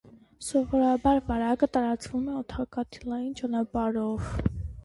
[0.45, 4.35] Սովորաբար վարակը տարածվում է օդակաթիլային ճանապարհով։